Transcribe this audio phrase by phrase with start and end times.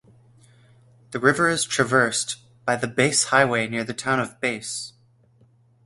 [1.11, 4.93] The river is traversed by the Bass Highway near the town of Bass.